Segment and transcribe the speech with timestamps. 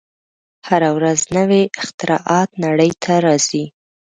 [0.67, 3.65] هره ورځ نوې اختراعات نړۍ ته راځي.